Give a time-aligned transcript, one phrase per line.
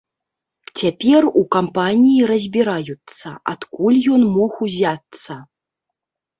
[0.79, 5.41] Цяпер у кампаніі разбіраюцца, адкуль ён мог узяцца.